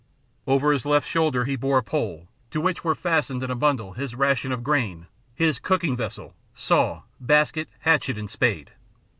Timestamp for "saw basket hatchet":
6.55-8.17